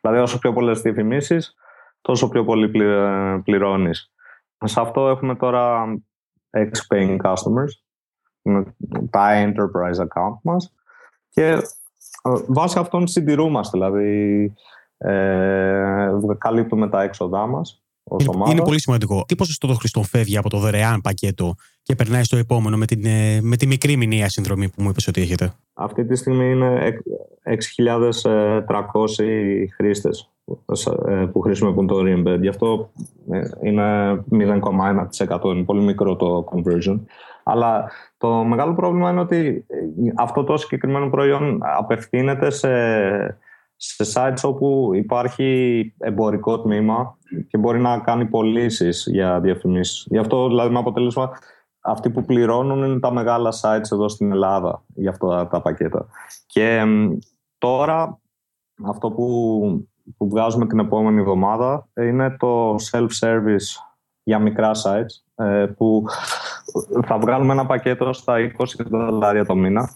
[0.00, 1.54] Δηλαδή όσο πιο πολλές διαφημίσεις
[2.00, 2.70] τόσο πιο πολύ
[3.44, 4.12] πληρώνεις.
[4.64, 5.84] Σε αυτό έχουμε τώρα
[6.50, 7.72] ex-paying customers,
[9.10, 10.74] τα enterprise account μας
[11.28, 11.60] και ε,
[12.46, 14.54] βάσει αυτών συντηρούμαστε, δηλαδή
[14.96, 18.52] ε, καλύπτουμε τα έξοδά μας ως είναι, ομάδας.
[18.52, 19.24] είναι πολύ σημαντικό.
[19.28, 23.04] Τι ποσοστό των χρηστών φεύγει από το δωρεάν πακέτο και περνάει στο επόμενο με, την,
[23.04, 27.00] ε, με τη μικρή μηνύα συνδρομή που μου είπες ότι έχετε; Αυτή τη στιγμή είναι
[27.44, 28.62] 6.300
[29.76, 30.30] χρήστες
[31.08, 32.40] ε, που χρησιμοποιούν το Reembed.
[32.40, 32.90] Γι' αυτό
[33.30, 35.44] ε, είναι 0,1%.
[35.44, 37.00] Είναι πολύ μικρό το conversion.
[37.44, 39.76] Αλλά το μεγάλο πρόβλημα είναι ότι ε,
[40.16, 42.68] αυτό το συγκεκριμένο προϊόν απευθύνεται σε,
[43.76, 50.06] σε sites όπου υπάρχει εμπορικό τμήμα και μπορεί να κάνει πωλήσεις για διαφημίσεις.
[50.10, 51.30] Γι' αυτό δηλαδή με αποτέλεσμα
[51.80, 56.06] αυτοί που πληρώνουν είναι τα μεγάλα sites εδώ στην Ελλάδα για αυτά τα πακέτα.
[56.46, 56.84] Και
[57.58, 58.20] τώρα
[58.82, 63.80] αυτό που που βγάζουμε την επόμενη εβδομάδα είναι το self-service
[64.22, 66.04] για μικρά sites ε, που
[67.06, 69.90] θα βγάλουμε ένα πακέτο στα 20 δολάρια το μήνα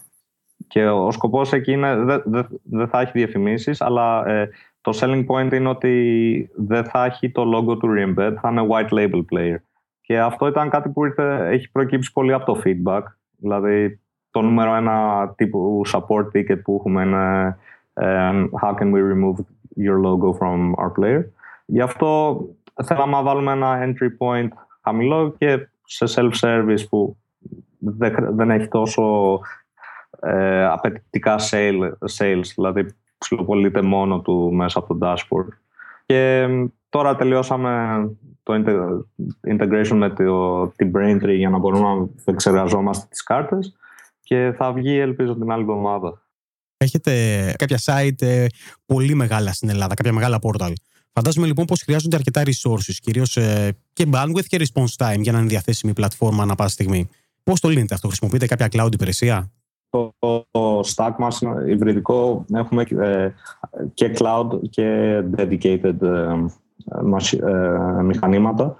[0.67, 4.49] και ο σκοπός εκεί είναι δεν δε, θα έχει διαφημίσεις αλλά ε,
[4.85, 8.93] το selling point είναι ότι δεν θα έχει το logo του Reembed, θα είναι white
[8.93, 9.55] label player.
[10.01, 13.01] Και αυτό ήταν κάτι που ήρθε, έχει προκύψει πολύ από το feedback.
[13.37, 13.99] Δηλαδή
[14.31, 17.57] το νούμερο ένα τύπου support ticket που έχουμε είναι
[17.93, 19.37] um, how can we remove
[19.77, 21.23] your logo from our player.
[21.65, 22.39] Γι' αυτό
[22.83, 24.49] θέλαμε να βάλουμε ένα entry point
[24.81, 27.17] χαμηλό και σε self-service που
[28.29, 29.39] δεν έχει τόσο
[30.19, 32.85] ε, απαιτητικά sale, sales, δηλαδή
[33.17, 35.47] ψηλοπολείται μόνο του μέσα από το dashboard.
[36.05, 36.47] Και
[36.89, 37.71] τώρα τελειώσαμε
[38.43, 38.53] το
[39.47, 43.75] integration με το, την Braintree για να μπορούμε να εξεργαζόμαστε τις κάρτες
[44.23, 46.21] και θα βγει ελπίζω την άλλη εβδομάδα.
[46.77, 48.45] Έχετε κάποια site ε,
[48.85, 50.73] πολύ μεγάλα στην Ελλάδα, κάποια μεγάλα portal.
[51.11, 55.39] Φαντάζομαι λοιπόν πως χρειάζονται αρκετά resources, κυρίως ε, και bandwidth και response time για να
[55.39, 57.09] είναι διαθέσιμη η πλατφόρμα ανά πάση στιγμή.
[57.43, 59.51] Πώς το λύνετε αυτό, χρησιμοποιείτε κάποια cloud υπηρεσία;
[60.19, 63.29] Το, το stack μας υβριδικό έχουμε ε,
[63.93, 65.95] και cloud και dedicated
[68.03, 68.75] μηχανήματα.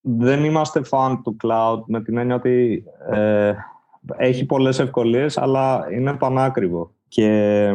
[0.00, 2.84] Δεν είμαστε fan του cloud με την έννοια ότι
[4.16, 6.90] έχει πολλές ευκολίες αλλά είναι πανάκριβο.
[7.08, 7.70] Και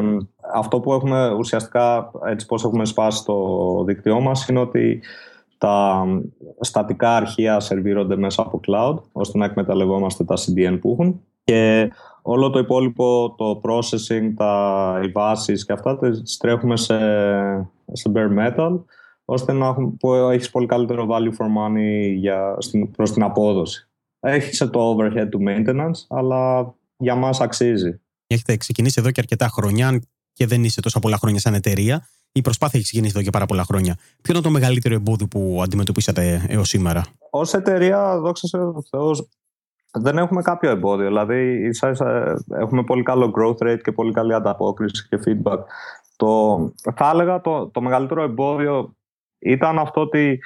[0.53, 5.01] αυτό που έχουμε ουσιαστικά, έτσι πώς έχουμε σπάσει το δίκτυό μας, είναι ότι
[5.57, 6.05] τα
[6.59, 11.21] στατικά αρχεία σερβίρονται μέσα από cloud, ώστε να εκμεταλλευόμαστε τα CDN που έχουν.
[11.43, 11.91] Και
[12.25, 16.97] όλο το υπόλοιπο, το processing, τα, οι βάσεις και αυτά, τις τρέχουμε σε,
[17.91, 18.83] σε bare metal,
[19.25, 23.87] ώστε να έχουμε, που έχεις πολύ καλύτερο value for money για, στην, προς την απόδοση.
[24.19, 28.01] Έχεις το overhead του maintenance, αλλά για μας αξίζει.
[28.27, 30.01] Έχετε ξεκινήσει εδώ και αρκετά χρόνια,
[30.33, 32.07] και δεν είσαι τόσα πολλά χρόνια σαν εταιρεία.
[32.31, 33.97] η προσπάθεια έχει ξεκινήσει εδώ και πάρα πολλά χρόνια.
[34.21, 38.57] Ποιο είναι το μεγαλύτερο εμπόδιο που αντιμετωπίσατε έως σήμερα, Ω εταιρεία, δόξα σε
[38.89, 39.27] Θεός,
[39.93, 41.07] δεν έχουμε κάποιο εμπόδιο.
[41.07, 45.59] Δηλαδή, ίσα ίσα έχουμε πολύ καλό growth rate και πολύ καλή ανταπόκριση και feedback.
[46.15, 46.57] Το,
[46.95, 48.95] θα έλεγα το, το μεγαλύτερο εμπόδιο
[49.39, 50.39] ήταν αυτό ότι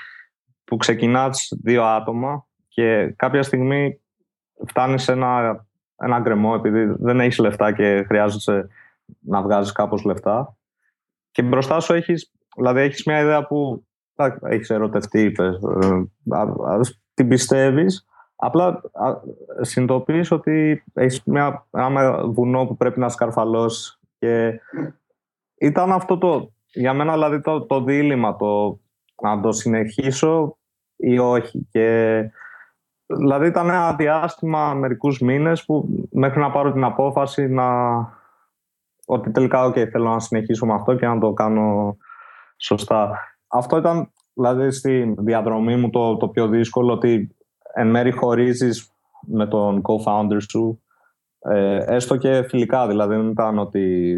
[0.63, 4.01] που ξεκινάς δύο άτομα και κάποια στιγμή
[4.67, 5.65] φτάνεις σε ένα,
[5.97, 8.67] ένα γκρεμό επειδή δεν έχεις λεφτά και χρειάζεσαι
[9.19, 10.57] να βγάζεις κάπως λεφτά
[11.31, 13.85] και μπροστά σου έχεις, δηλαδή έχεις μια ιδέα που
[14.41, 16.03] έχεις ερωτευτεί, είπες, ε,
[17.13, 18.05] την πιστεύεις
[18.39, 18.81] Απλά
[19.61, 24.59] συνειδητοποιείς ότι έχεις μια, ένα βουνό που πρέπει να σκαρφαλώσεις και
[25.57, 28.79] ήταν αυτό το, για μένα δηλαδή το, το δίλημα, το
[29.21, 30.57] να το συνεχίσω
[30.95, 31.67] ή όχι.
[31.71, 32.19] Και,
[33.05, 37.65] δηλαδή ήταν ένα διάστημα μερικούς μήνες που μέχρι να πάρω την απόφαση να
[39.05, 41.97] ότι τελικά okay, θέλω να συνεχίσω με αυτό και να το κάνω
[42.57, 43.19] σωστά.
[43.47, 47.36] Αυτό ήταν δηλαδή στη διαδρομή μου το, το πιο δύσκολο ότι
[47.77, 48.91] εν μέρει χωρίζεις
[49.27, 50.81] με τον co-founder σου
[51.39, 54.17] ε, έστω και φιλικά, δηλαδή δεν ήταν ότι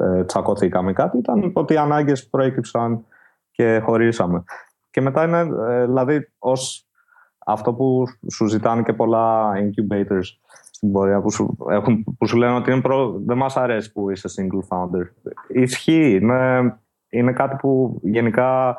[0.00, 3.04] ε, τσακωθήκαμε κάτι, ήταν ότι οι ανάγκες προέκυψαν
[3.50, 4.44] και χωρίσαμε.
[4.90, 6.88] Και μετά είναι, ε, δηλαδή, ως
[7.46, 10.24] αυτό που σου ζητάνε και πολλά incubators
[10.70, 14.10] στην πορεία, που σου, έχουν, που σου λένε ότι είναι προ, δεν μας αρέσει που
[14.10, 15.32] είσαι single founder.
[15.48, 16.74] Ισχύει, είναι,
[17.08, 18.76] είναι κάτι που γενικά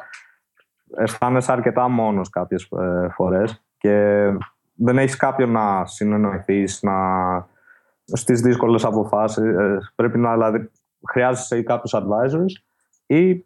[0.98, 4.28] αισθάνεσαι αρκετά μόνος κάποιες ε, φορές και
[4.74, 6.94] δεν έχεις κάποιον να συνεννοηθείς, να...
[8.04, 9.38] στις δύσκολες αποφάσεις.
[9.38, 10.70] Ε, πρέπει να, δηλαδή,
[11.08, 12.64] χρειάζεσαι ή κάποιους advisors
[13.08, 13.46] ή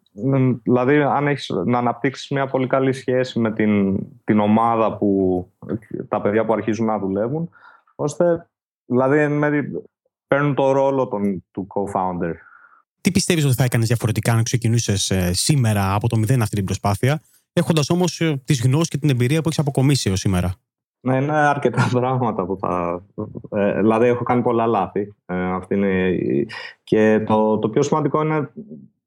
[0.62, 5.46] δηλαδή αν έχεις να αναπτύξεις μια πολύ καλή σχέση με την, την ομάδα που
[6.08, 7.50] τα παιδιά που αρχίζουν να δουλεύουν
[7.94, 8.48] ώστε
[8.86, 9.82] δηλαδή εν μέρει
[10.26, 12.32] παίρνουν το ρόλο των, του co-founder.
[13.00, 16.64] Τι πιστεύεις ότι θα έκανες διαφορετικά αν ξεκινούσες ε, σήμερα από το μηδέν αυτή την
[16.64, 20.54] προσπάθεια; Έχοντας όμως ε, τις γνώσεις και την εμπειρία που έχεις αποκομίσει έως σήμερα.
[21.00, 23.02] Ναι, είναι αρκετά πράγματα που θα.
[23.50, 25.14] Ε, δηλαδή, έχω κάνει πολλά λάθη.
[25.26, 26.18] Ε, αυτή είναι...
[26.82, 28.50] Και το, το πιο σημαντικό είναι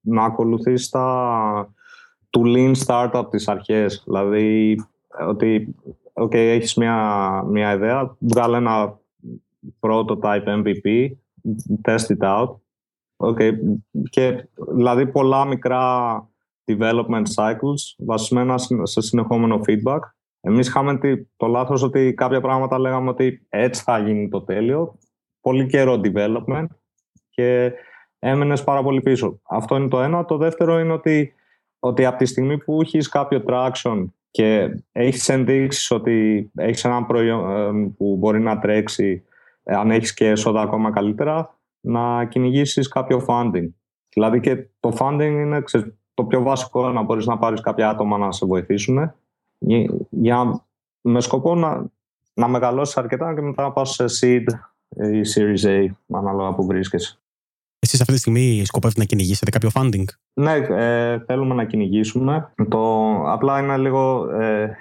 [0.02, 1.74] να ακολουθείς τα
[2.30, 4.04] του lean startup τις αρχές.
[4.06, 4.76] Δηλαδή,
[5.28, 5.76] ότι
[6.14, 6.98] okay, έχεις μια,
[7.48, 9.00] μια ιδέα, βγάλε ένα
[9.80, 11.12] prototype MVP,
[11.82, 12.56] test it out.
[13.18, 13.52] Okay.
[14.10, 16.16] Και δηλαδή πολλά μικρά
[16.66, 20.00] development cycles βασισμένα σε συνεχόμενο feedback.
[20.42, 21.00] Εμείς είχαμε
[21.38, 25.00] το λάθος ότι κάποια πράγματα λέγαμε ότι έτσι θα γίνει το τέλειο.
[25.42, 26.66] Πολύ καιρό development
[27.30, 27.72] και
[28.20, 29.40] έμενες πάρα πολύ πίσω.
[29.44, 30.26] Αυτό είναι το ένα.
[30.26, 31.34] Το δεύτερο είναι ότι,
[31.80, 37.50] ότι από τη στιγμή που έχεις κάποιο traction και έχεις ενδείξεις ότι έχεις ένα προϊόν
[37.50, 39.24] ε, που μπορεί να τρέξει,
[39.64, 43.68] ε, αν έχεις και έσοδα ακόμα καλύτερα, να κυνηγήσεις κάποιο funding.
[44.14, 45.62] Δηλαδή και το funding είναι
[46.14, 49.14] το πιο βασικό να μπορείς να πάρεις κάποια άτομα να σε βοηθήσουν
[50.10, 50.66] για,
[51.02, 51.86] με σκοπό να,
[52.34, 54.44] να μεγαλώσεις αρκετά και μετά να πας σε seed
[55.12, 57.18] ή series A ανάλογα που βρίσκεσαι.
[57.80, 60.04] Εσείς αυτή τη στιγμή σκοπεύετε να κυνηγήσετε κάποιο funding?
[60.34, 62.54] Ναι, ε, θέλουμε να κυνηγήσουμε.
[62.70, 64.30] Το, απλά είναι λίγο...
[64.30, 64.76] Ε,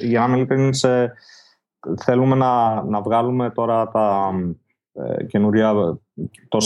[0.00, 0.72] για να μην
[2.00, 4.30] θέλουμε να, να βγάλουμε τώρα τα
[4.92, 5.98] ε, καινούρια
[6.48, 6.58] το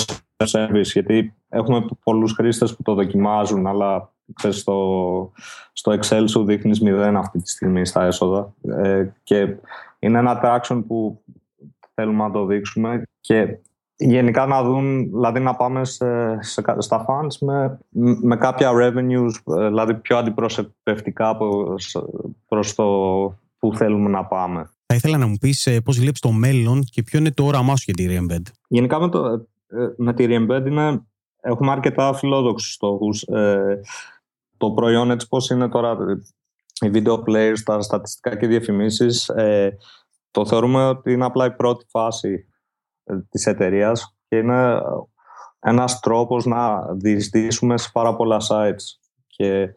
[0.44, 5.32] service, γιατί έχουμε πολλούς χρήστες που το δοκιμάζουν, αλλά ξέρεις, στο,
[5.72, 9.56] στο Excel σου δείχνεις μηδέν αυτή τη στιγμή στα έσοδα ε, και
[9.98, 11.22] είναι ένα traction που
[11.94, 13.58] θέλουμε να το δείξουμε και
[13.96, 17.78] γενικά να δουν, δηλαδή να πάμε σε, σε, στα funds με,
[18.22, 21.36] με κάποια revenues, ε, δηλαδή πιο αντιπροσωπευτικά
[22.48, 22.84] προς το
[23.58, 24.70] που θέλουμε να πάμε.
[24.92, 27.76] Θα ήθελα να μου πεις ε, πώς βλέπεις το μέλλον και ποιο είναι το όραμά
[27.76, 28.42] σου για τη Reembed.
[28.68, 29.26] Γενικά με, το,
[29.66, 31.02] ε, με τη Reembed είναι,
[31.40, 33.22] έχουμε αρκετά φιλόδοξους στόχους.
[33.22, 33.80] Ε,
[34.56, 35.96] το προϊόν έτσι πώς είναι τώρα
[36.80, 39.76] οι video players, τα στατιστικά και διαφημίσεις ε,
[40.30, 42.46] το θεωρούμε ότι είναι απλά η πρώτη φάση
[43.04, 44.80] ε, της εταιρείας και είναι
[45.60, 49.74] ένας τρόπος να διεισδύσουμε σε πάρα πολλά sites και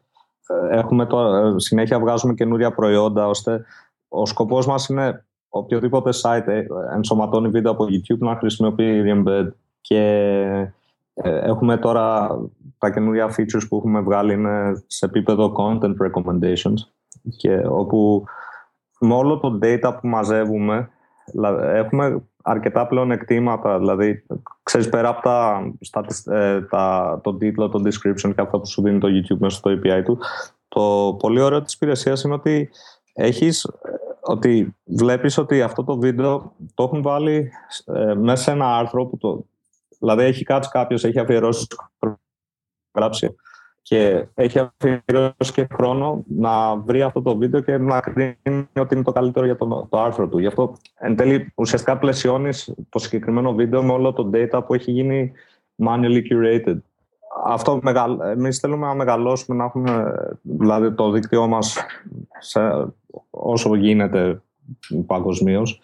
[0.70, 3.66] έχουμε τώρα, συνέχεια βγάζουμε καινούρια προϊόντα ώστε
[4.16, 9.48] ο σκοπός μας είναι οποιοδήποτε site ενσωματώνει βίντεο από YouTube να χρησιμοποιεί Embed
[9.82, 10.02] και
[11.14, 12.30] ε, έχουμε τώρα
[12.78, 16.80] τα καινούργια features που έχουμε βγάλει είναι σε επίπεδο content recommendations
[17.38, 18.24] και όπου
[19.00, 20.90] με όλο το data που μαζεύουμε
[21.74, 24.26] έχουμε αρκετά πλέον εκτίματα δηλαδή
[24.64, 25.62] ξέρεις πέρα από τα,
[26.26, 29.72] ε, τα, το τίτλο, το description και αυτό που σου δίνει το YouTube μέσα στο
[29.72, 30.18] API του
[30.68, 32.70] το πολύ ωραίο της υπηρεσίας είναι ότι
[33.14, 33.68] έχεις
[34.26, 37.52] ότι βλέπεις ότι αυτό το βίντεο το έχουν βάλει
[37.86, 39.46] ε, μέσα σε ένα άρθρο που το,
[40.00, 41.68] δηλαδή έχει κάτσει κάποιος, έχει αφιερώσει
[42.96, 43.36] γράψει
[43.82, 49.04] και έχει αφιερώσει και χρόνο να βρει αυτό το βίντεο και να κρίνει ότι είναι
[49.04, 50.40] το καλύτερο για το, το άρθρο του.
[50.40, 54.92] Γι' αυτό εν τέλει ουσιαστικά πλαισιώνεις το συγκεκριμένο βίντεο με όλο το data που έχει
[54.92, 55.32] γίνει
[55.86, 56.78] manually curated.
[57.48, 58.20] Αυτό μεγαλ...
[58.20, 61.78] εμείς θέλουμε να μεγαλώσουμε, να έχουμε δηλαδή το δίκτυό μας
[62.40, 62.60] σε...
[63.30, 64.42] όσο γίνεται
[65.06, 65.80] παγκοσμίως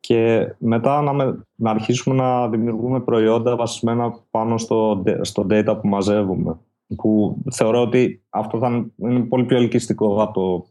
[0.00, 1.46] και μετά να, με...
[1.54, 6.58] να αρχίσουμε να δημιουργούμε προϊόντα βασισμένα πάνω στο, στο data που μαζεύουμε
[6.96, 10.66] που θεωρώ ότι αυτό θα είναι πολύ πιο ελκυστικό από το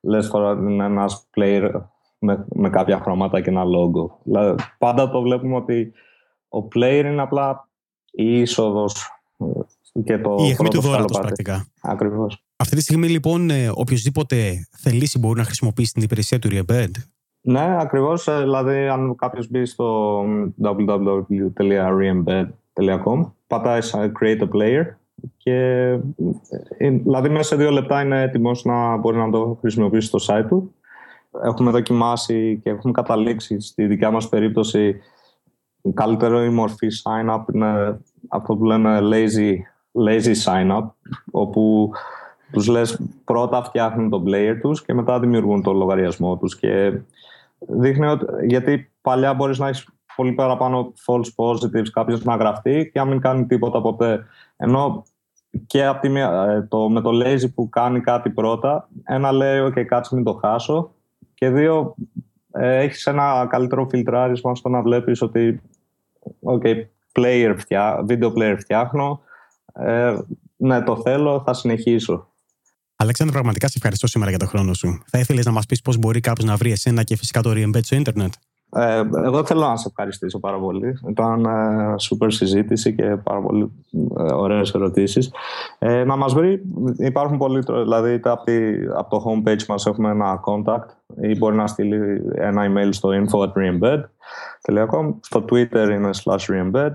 [0.00, 1.70] λες τώρα είναι ένας player
[2.18, 4.10] με, με κάποια χρώματα και ένα logo.
[4.22, 5.92] Δηλαδή, πάντα το βλέπουμε ότι
[6.48, 7.68] ο player είναι απλά
[8.10, 9.22] η είσοδος
[10.04, 11.66] και το η αιχμή του δώρατος πρακτικά.
[11.82, 12.44] Ακριβώς.
[12.56, 16.90] Αυτή τη στιγμή λοιπόν ε, οποιοδήποτε θελήσει μπορεί να χρησιμοποιήσει την υπηρεσία του Rebed.
[17.40, 18.28] Ναι, ακριβώς.
[18.28, 20.20] Ε, δηλαδή αν κάποιος μπει στο
[20.62, 24.84] www.reembed.com πατάει create a player
[25.36, 25.54] και
[26.78, 30.46] ε, δηλαδή μέσα σε δύο λεπτά είναι έτοιμος να μπορεί να το χρησιμοποιήσει στο site
[30.48, 30.74] του.
[31.44, 35.00] Έχουμε δοκιμάσει και έχουμε καταλήξει στη δικιά μας περίπτωση
[35.94, 39.54] καλύτερο η μορφή sign-up είναι αυτό που λέμε lazy,
[39.92, 40.86] lazy sign-up
[41.30, 41.90] όπου
[42.52, 47.00] τους λες πρώτα φτιάχνουν τον player τους και μετά δημιουργούν τον λογαριασμό τους και
[47.58, 52.98] δείχνει ότι γιατί παλιά μπορείς να έχεις πολύ παραπάνω false positives κάποιος να γραφτεί και
[52.98, 54.26] να μην κάνει τίποτα ποτέ.
[54.56, 55.04] Ενώ
[55.66, 59.84] και από τη ε, το, με το lazy που κάνει κάτι πρώτα, ένα λέει, OK,
[59.84, 60.90] κάτσε μην το χάσω.
[61.34, 61.94] Και δύο,
[62.52, 65.60] ε, έχεις ένα καλύτερο φιλτράρισμα στο να βλέπεις ότι,
[66.44, 66.74] OK,
[67.18, 69.20] player φτιά, video player φτιάχνω,
[69.84, 70.18] ε,
[70.56, 72.28] ναι, το θέλω, θα συνεχίσω.
[72.96, 75.02] Αλέξανδρο, πραγματικά σε ευχαριστώ σήμερα για τον χρόνο σου.
[75.06, 77.82] Θα ήθελες να μας πεις πώς μπορεί κάποιος να βρει εσένα και φυσικά το Reembed
[77.82, 78.32] στο Ιντερνετ.
[78.72, 80.98] Ε, εγώ θέλω να σε ευχαριστήσω πάρα πολύ.
[81.08, 83.72] Ήταν ε, σούπερ συζήτηση και πάρα πολύ
[84.18, 85.32] ε, ωραίες ερωτήσεις.
[85.78, 86.62] Ε, να μας βρει,
[86.98, 88.52] υπάρχουν πολλοί, δηλαδή είτε από,
[88.96, 90.86] από το homepage μας έχουμε ένα contact
[91.20, 96.92] ή μπορεί να στείλει ένα email στο info.reembed.com Στο Twitter είναι slash reembed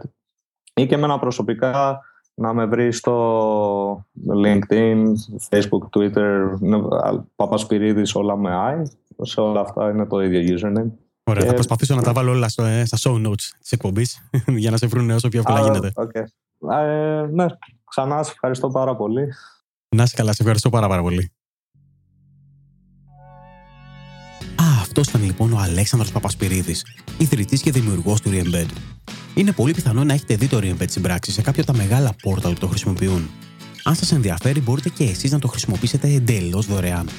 [0.74, 2.02] ή και εμένα προσωπικά
[2.36, 4.06] να με βρεις στο
[4.46, 5.04] LinkedIn,
[5.50, 6.50] Facebook, Twitter,
[7.36, 8.84] Παπασπυρίδης όλα με I.
[9.22, 10.92] Σε όλα αυτά είναι το ίδιο username.
[11.24, 14.30] Ωραία, θα προσπαθήσω να τα βάλω όλα στο, ε, στα show notes της εκπομπής
[14.64, 15.92] για να σε βρουν όσο πιο εύκολα γίνεται.
[15.96, 16.24] Okay.
[16.72, 17.46] Ε, ναι,
[17.90, 19.34] ξανά σε ευχαριστώ πάρα πολύ.
[19.96, 21.32] Να είσαι καλά, σε ευχαριστώ πάρα, πάρα πολύ.
[24.56, 26.86] Α, αυτός ήταν λοιπόν ο Αλέξανδρος Παπασπυρίδης,
[27.18, 28.68] ιδρυτής και δημιουργός του Reembed.
[29.36, 32.16] Είναι πολύ πιθανό να έχετε δει το Reembed στην πράξη σε κάποια από τα μεγάλα
[32.22, 33.30] πόρταλ που το χρησιμοποιούν.
[33.84, 37.10] Αν σας ενδιαφέρει, μπορείτε και εσείς να το χρησιμοποιήσετε εντελώς δωρεάν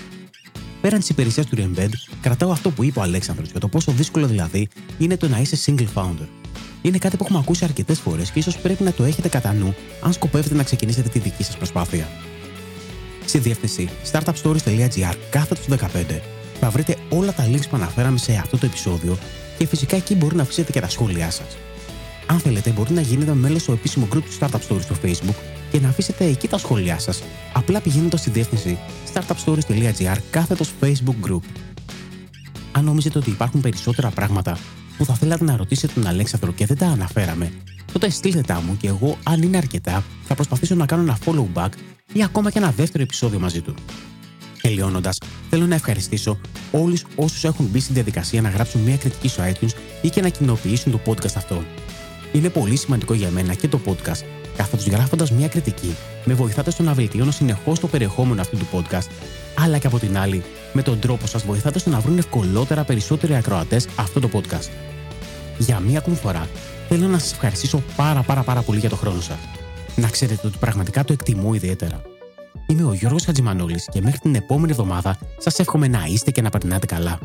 [0.87, 4.26] πέραν της υπηρεσίας του Reembed, κρατάω αυτό που είπε ο Αλέξανδρος για το πόσο δύσκολο
[4.26, 6.26] δηλαδή είναι το να είσαι single founder.
[6.83, 9.74] Είναι κάτι που έχουμε ακούσει αρκετές φορές και ίσως πρέπει να το έχετε κατά νου
[10.00, 12.09] αν σκοπεύετε να ξεκινήσετε τη δική σας προσπάθεια.
[13.24, 16.20] Στη διεύθυνση startupstories.gr κάθετο 15
[16.61, 19.18] θα βρείτε όλα τα links που αναφέραμε σε αυτό το επεισόδιο
[19.59, 21.57] και φυσικά εκεί μπορεί να αφήσετε και τα σχόλιά σας.
[22.26, 25.34] Αν θέλετε, μπορείτε να γίνετε μέλος στο επίσημο group του Startup Stories στο Facebook
[25.70, 28.78] και να αφήσετε εκεί τα σχόλιά σας, απλά πηγαίνοντας στη διεύθυνση
[29.14, 31.42] startupstories.gr κάθετος Facebook group.
[32.72, 34.58] Αν νομίζετε ότι υπάρχουν περισσότερα πράγματα
[34.96, 37.52] που θα θέλατε να ρωτήσετε τον Αλέξανδρο και δεν τα αναφέραμε,
[37.92, 41.46] τότε στείλτε τα μου και εγώ, αν είναι αρκετά, θα προσπαθήσω να κάνω ένα follow
[41.54, 41.70] back
[42.12, 43.74] ή ακόμα και ένα δεύτερο επεισόδιο μαζί του.
[44.60, 45.18] Τελειώνοντας,
[45.50, 46.38] θέλω να ευχαριστήσω
[46.72, 49.70] όλους όσους έχουν μπει στην διαδικασία να γράψουν μια κριτική στο iTunes
[50.02, 51.64] ή και να κοινοποιήσουν το podcast αυτό.
[52.37, 54.25] Είναι πολύ σημαντικό για μένα και το podcast
[54.57, 59.07] καθότι γράφοντας μια κριτική, με βοηθάτε στο να βελτιώνω συνεχώς το περιεχόμενο αυτού του podcast,
[59.59, 63.35] αλλά και από την άλλη, με τον τρόπο σας βοηθάτε στο να βρουν ευκολότερα περισσότεροι
[63.35, 64.68] ακροατές αυτό το podcast.
[65.59, 66.49] Για μία ακόμη φορά,
[66.88, 69.38] θέλω να σας ευχαριστήσω πάρα πάρα πάρα πολύ για το χρόνο σας.
[69.96, 72.03] Να ξέρετε ότι πραγματικά το εκτιμώ ιδιαίτερα.
[72.66, 76.51] Είμαι ο Γιώργος Χατζημανόλης και μέχρι την επόμενη εβδομάδα σας εύχομαι να είστε και να
[76.51, 77.18] περνάτε καλά.